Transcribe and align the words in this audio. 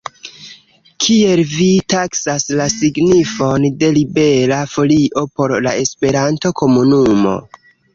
Kiel 1.05 1.41
vi 1.51 1.67
taksas 1.95 2.47
la 2.61 2.67
signifon 2.77 3.69
de 3.85 3.93
Libera 4.01 4.61
Folio 4.75 5.29
por 5.39 5.59
la 5.69 5.79
Esperanto-komunumo? 5.87 7.43